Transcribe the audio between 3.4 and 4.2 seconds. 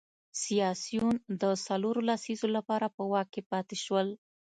پاتې شول.